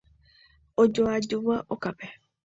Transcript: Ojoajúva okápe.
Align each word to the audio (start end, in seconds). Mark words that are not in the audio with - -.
Ojoajúva 0.83 1.55
okápe. 1.75 2.07